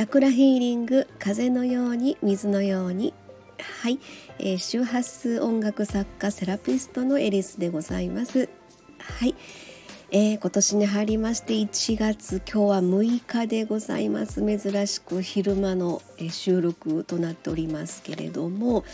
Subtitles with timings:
[0.00, 3.12] チャクラヒーリング風のように水のように。
[3.82, 3.98] はい、
[4.38, 8.48] えー、周波数音楽作家セラピストのエリスでございます。
[8.98, 9.34] はい、
[10.10, 14.40] えー、今年に入りまして1月今日は6日でございます。
[14.40, 18.84] 珍しく昼間の収録となっておりますけれども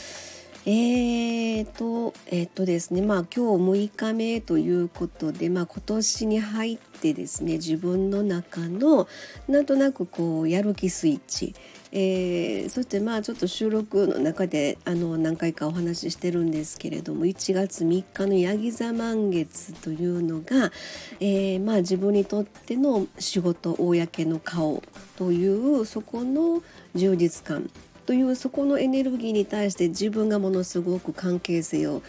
[0.69, 9.07] えーと、えっ、とですね、まあ今日6日目ということで、まあ今年に入ってですね、自分の中の
[9.47, 11.55] なんとなくこうやる気スイッチ、
[11.93, 20.73] えー、そしてまあちょっと収録の中であの何回かお話ししてるんですけれども1月3日のヤギ座満月というのが、
[21.21, 24.83] えー、まあ自分にとっての仕事公の顔
[25.17, 26.61] というそこの
[26.97, 27.71] 充実感
[28.07, 32.03] というそこのエネルギーに対して自分がものすごく関係性を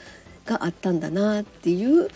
[0.48, 2.08] があったんだなっていう、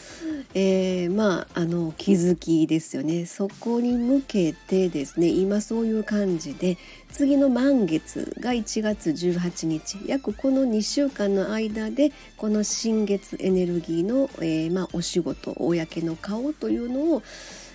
[0.55, 3.25] えー、まああの気づきですよね。
[3.25, 6.77] そこに向けてですね今そういう感じで
[7.11, 17.23] 次の満月が1月18日約この2週間の間でこの新月エネルギーの、えー、まあ、お仕事公の顔というのを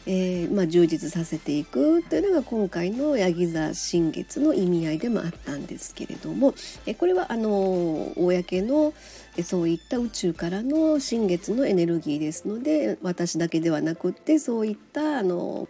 [0.08, 6.54] えー、まあ、充実させていくというのが今回のヤギ座新月の意味合いでもあったんですけれども、
[6.86, 8.94] えこれはあの公の
[9.42, 15.68] そういった宇宙からの新月のエネルギーですので私だけではなくってそういったあの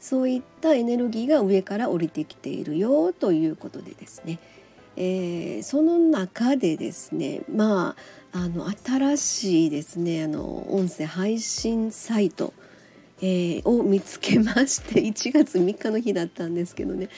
[0.00, 4.38] そういったエネルギーが上から降りてきているよということでですね、
[4.96, 7.96] えー、その中でですねま
[8.32, 12.52] ああの新しいですねあの音声配信サイト
[13.20, 17.08] えー、を見つけまして 1月3日の日だったんですけどね、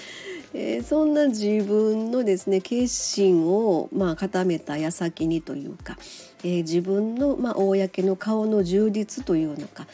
[0.54, 5.98] えー、そんな自分のですね決心をまあ固めた矢先にというか、
[6.42, 9.86] えー、自分のまあ公の顔の充実というのか、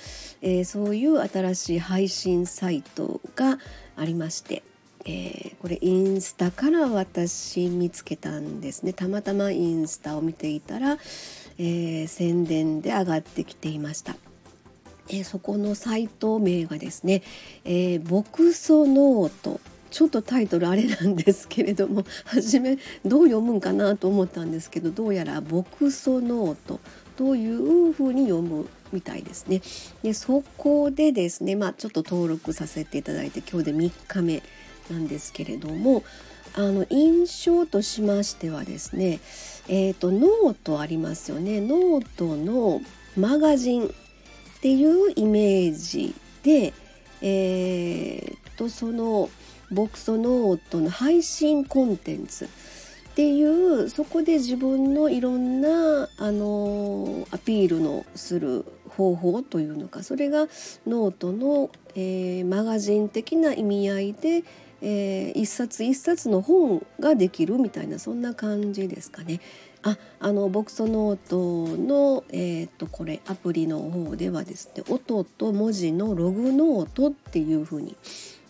[0.43, 3.59] えー、そういう新しい配信サイトが
[3.97, 4.63] ありまして。
[5.09, 10.99] えー、これインスタから私見つけたんですねたまたまインスタを見ていたら、
[11.59, 14.17] えー、宣伝で上がってきていました
[15.09, 17.23] えー、そこのサイト名がですね
[17.65, 26.81] 「えー、ボクソノート」ちょっとタイトルあれなんですけれども初めどう読むんかなと思ったんですけどどうやら「ボクソノート」
[27.17, 29.63] というふうに読むみたいですね。
[30.03, 34.43] でそこでですね、まあ、ちょっと登録させていただいて今日で3日目
[34.91, 36.05] なんですけれども
[36.55, 39.21] あの印象としましてはですね、
[39.69, 41.61] えーとノートありますよね。
[41.61, 42.81] ノートの
[43.17, 43.95] マガジン。
[44.67, 46.13] っていうイメージ
[46.43, 46.75] で、
[47.23, 49.31] えー、とその
[49.71, 52.49] ボクソノートの配信コンテンツっ
[53.15, 60.49] ていうそこで自分のいろんなあのアピールのする方法というのかそれが
[60.85, 64.43] ノートの、えー、マガジン的な意味合いで、
[64.83, 69.41] えー、一冊一冊の本ができるみたいなそんな感じですかね。
[69.83, 77.97] ああのボクソノートの、えー、っとこれアプリの方ではですね音と文字のログノートっていうふうに、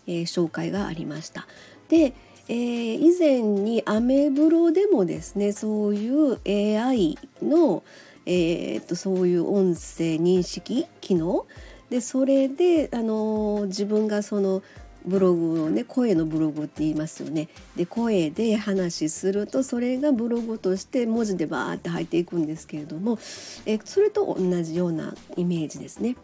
[0.06, 1.46] えー、紹介がありました。
[1.88, 2.14] で、
[2.48, 7.82] えー、以前にアメブロでもですねそういう AI の、
[8.24, 11.46] えー、っとそういう音声認識機能
[11.90, 14.62] でそれで、あの自分がその
[15.06, 17.48] ブログをね声のブログって言いますよね。
[17.76, 23.18] で声で話するとそれがブログとして文字でバーって入っていくんですけれども
[23.64, 26.16] えそれと同じようなイメージですね。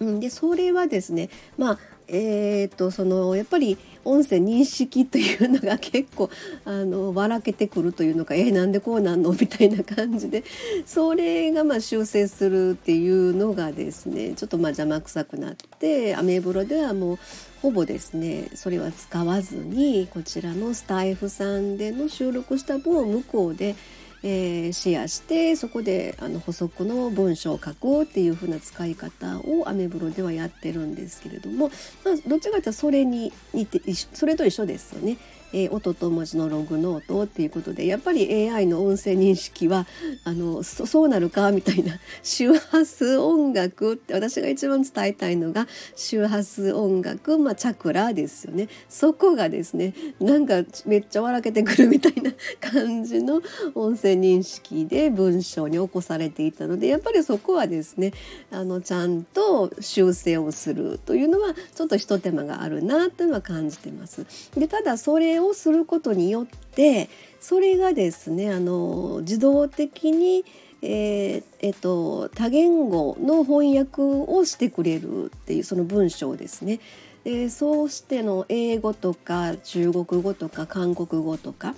[0.00, 6.28] うん、でそれはですねまあえーと、そのやっぱり音声認識というのが結構
[6.64, 9.32] あの笑けてくるというのかえー、なんでこうなんの？
[9.32, 10.42] みたいな感じで
[10.84, 17.18] それがまあ修正するっていうのがですねちょっとまあ邪魔くさくなってアメブロではもう
[17.60, 23.76] ほぼですねそれは使わずにこちらのスタイフさんでの収録した分を向こうで
[24.24, 31.70] えー、シェアしてそこであの補足の文章を書こうっていう風な使い方をアメブロではやってるんですけれども、
[32.04, 35.18] まあ、どっちかというとそれに似てそれと一緒ですよね。
[35.52, 39.86] えー、音と文字のログノートっていうことでやっぱり AI の音声認識は
[40.24, 45.66] あのそうなるかみたいな 周波数音楽って私が一番伝えたいのが
[45.96, 53.42] 周波数音楽、まあ、チャクラですよねそこがですねなんかめっちゃ笑けてくるみたいな 感じの
[53.74, 58.12] 音声認識で文章に起こされていたのでやっぱりそこはですね
[58.50, 64.24] あのちゃんと修正をするというのはちょっとひと手間があるなというのは感じてます。
[64.56, 67.08] でただそれをすることによって
[67.40, 70.44] それがですねあの自動的に
[70.84, 76.80] えーえっと、多言語の翻訳をしてくれるっていうその文章ですね。
[77.22, 81.76] でそうしての英語とか中国語とか韓国語とか、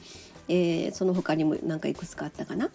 [0.48, 2.70] えー、その他にも何かいくつかあったかな。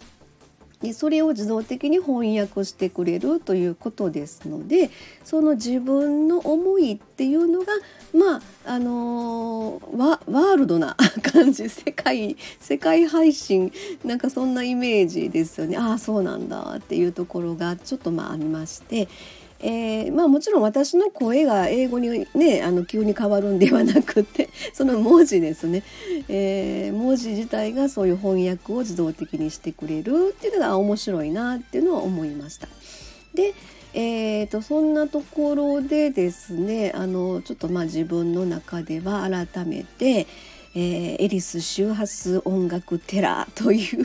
[0.80, 4.90] でそれを自動的に翻訳してくれるということですので
[5.24, 7.66] その自分の思いっていうのが
[8.14, 9.82] まああの、
[10.26, 13.72] ワールドな 感じ世界世界配信
[14.04, 19.08] なんかそんなイメージですよねああそうなんだっていうところがちょっとまあありまして。
[19.62, 25.82] えー、まあもちろん私の声が英語にねあの急に変わるんではなくて その文字ですね、
[26.28, 32.68] えー、文字自体がそういう翻訳を自動的にしてくれるっていうのが面白いなっていうのは思いました。
[33.34, 33.54] で
[33.92, 40.26] えーと、そんなところでですねあのちょっとまあ自分の中では改めて、
[40.72, 44.04] えー、エリス周波数音楽テラーという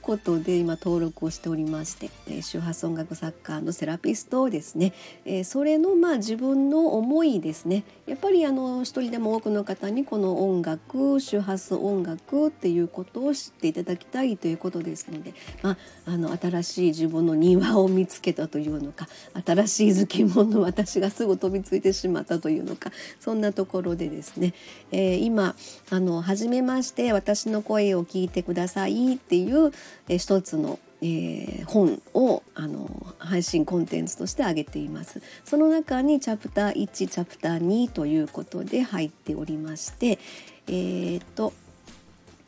[0.00, 4.94] ことで今登録をしておりまして、えー、周波数音楽作家のセラピストですね、
[5.26, 7.84] えー、それのまあ自分の思いですね。
[8.06, 15.76] やっぱりあの一人でも多くの方にこの音楽周波数音楽っていうことを知っていただきたいということですので、まあ、
[16.06, 19.06] あの新しい自分の庭を見つけたというのか
[19.44, 22.90] 新しい好き者の私がすぐ飛びついてしまったというのか
[23.20, 24.54] そんなところでですね、
[24.92, 25.54] えー、今
[25.90, 29.72] あのの初めまして私の声を聞いてくださいっていう、
[30.08, 35.20] え一つのえー、本をあの配信コンテンツとして上げています。
[35.44, 40.18] その中にチャプター1チャプター2ということで入っておりまして
[40.66, 41.52] えー、っと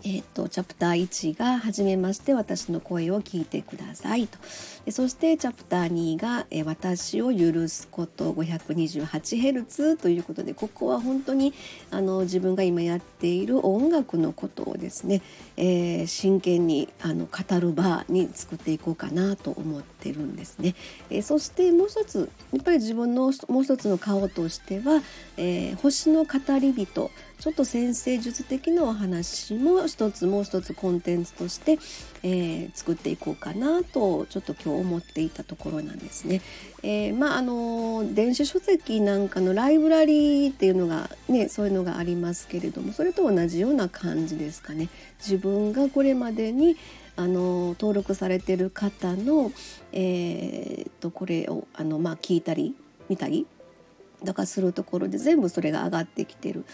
[0.05, 4.39] えーと、チャプター1が「はじめまして私の声を聞いてください」と。
[4.91, 11.53] そしてチャプター2が「私を許すこと5 2 8ツということでここは本当に
[11.91, 15.23] あの自分が今やっている音楽のことをですね、
[15.57, 20.75] えー、真剣にあの語る場に作っていこうかなと思ってるんですね。
[21.11, 25.03] えー、そしてもう一つやっぱり自分のもう一つの顔としては
[25.37, 31.79] 「えー、星の語り人」ちょっと先生術的なお話も一つもう一つコンテンツとして、
[32.25, 36.41] えー、作っていこうかなとちょっと今日思っていたところなんですね。
[36.83, 44.89] えー、まああの電子書籍なんかのライブラリーっていうのがねそういうのがありますけれどもそれと同じような感じですかね。
[45.19, 46.77] 自分がこれまでに
[47.17, 49.51] あの登録されてる方の、
[49.93, 52.77] えー、とこれをあの、まあ、聞いたり
[53.09, 53.47] 見たり
[54.23, 56.65] だかするところで全部それが上がってきてる。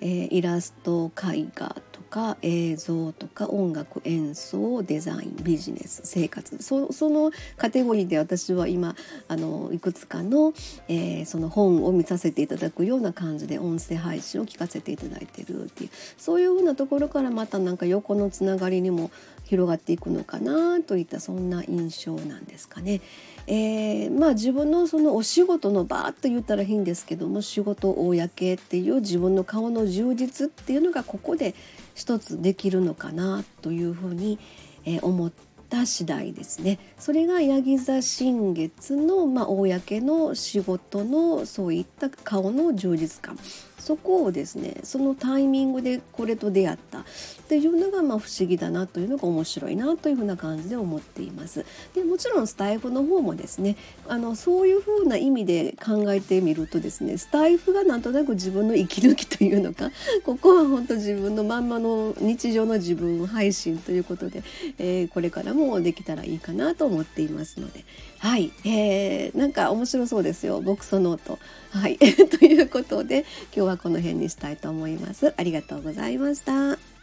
[0.00, 8.94] えー、イラスト絵画とか映像とか音楽演奏デザインビジネス生活そのカテゴリーで私は今
[9.28, 10.52] あのいくつかの、
[10.88, 19.10] えー、その本を見させていただくような感じで音声配信を聞かせていただいてるっていうそういうふうなところからまたなんか横のつながりにも
[19.44, 23.00] 広がっていくのかなといったそんな印象なんですかね。
[23.46, 31.54] えー、まあ自分のそのお仕事の場と言ったらいいんですけども仕事公っていう自分の顔の充実っていうのがここで
[31.96, 34.38] 一つできるのかなというふうに、
[34.84, 35.32] え、思っ
[35.70, 36.78] た次第ですね。
[36.98, 43.38] それがヤギ座新月の、まあ、公の仕事のそういった顔の充実感
[43.78, 47.04] そこをですねそのタイミングでこれと出会ったっ
[47.48, 51.64] ていうのがまあ不思議だなというのが面白いなというふうな感じで思っています。
[51.94, 53.76] でもちろんスタイフの方もですね
[54.08, 59.90] あのそういうふうな意味で考えてみるとですねスタイフがなんとなく自分の息抜きというのか
[60.24, 64.42] ここは本当自分のまんまの日常の自分配信ということで、
[64.78, 67.84] えー、これからもできたらいいかなと思っていますので
[68.18, 71.38] はい、えー、なんか面白そうですよボクソノート。
[71.70, 72.04] はい と
[72.44, 75.34] いうことで今日はこの辺にしたいと思います。
[75.36, 76.95] ありがとうございました。